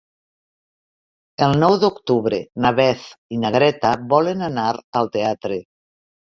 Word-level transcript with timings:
El 1.47 1.53
nou 1.63 1.75
d'octubre 1.83 2.39
na 2.65 2.71
Beth 2.79 3.05
i 3.37 3.39
na 3.45 3.53
Greta 3.57 3.93
volen 4.15 4.43
anar 4.49 4.67
al 5.03 5.13
teatre. 5.19 5.61